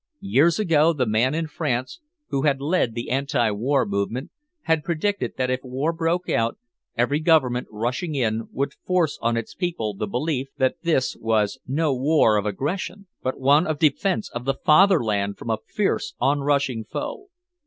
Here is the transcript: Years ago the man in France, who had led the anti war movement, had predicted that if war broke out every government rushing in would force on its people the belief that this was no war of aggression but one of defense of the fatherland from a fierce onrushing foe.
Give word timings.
Years 0.23 0.57
ago 0.57 0.93
the 0.93 1.05
man 1.05 1.35
in 1.35 1.45
France, 1.45 1.99
who 2.29 2.41
had 2.41 2.59
led 2.59 2.95
the 2.95 3.11
anti 3.11 3.51
war 3.51 3.85
movement, 3.85 4.31
had 4.63 4.83
predicted 4.83 5.33
that 5.37 5.51
if 5.51 5.59
war 5.61 5.93
broke 5.93 6.27
out 6.27 6.57
every 6.97 7.19
government 7.19 7.67
rushing 7.69 8.15
in 8.15 8.47
would 8.51 8.73
force 8.73 9.19
on 9.21 9.37
its 9.37 9.53
people 9.53 9.93
the 9.93 10.07
belief 10.07 10.47
that 10.57 10.77
this 10.81 11.15
was 11.15 11.59
no 11.67 11.93
war 11.93 12.37
of 12.37 12.47
aggression 12.47 13.05
but 13.21 13.39
one 13.39 13.67
of 13.67 13.77
defense 13.77 14.27
of 14.31 14.45
the 14.45 14.55
fatherland 14.55 15.37
from 15.37 15.51
a 15.51 15.59
fierce 15.67 16.15
onrushing 16.19 16.83
foe. 16.83 17.27